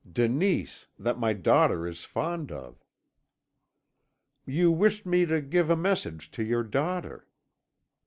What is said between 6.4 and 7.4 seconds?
your daughter.'